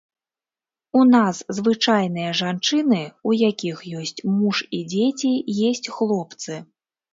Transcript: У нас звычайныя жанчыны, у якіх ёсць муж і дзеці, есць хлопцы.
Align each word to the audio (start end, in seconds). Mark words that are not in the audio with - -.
У 0.99 1.03
нас 1.15 1.41
звычайныя 1.57 2.31
жанчыны, 2.41 3.03
у 3.29 3.37
якіх 3.51 3.85
ёсць 4.01 4.15
муж 4.41 4.57
і 4.81 4.83
дзеці, 4.97 5.33
есць 5.71 5.91
хлопцы. 6.01 6.61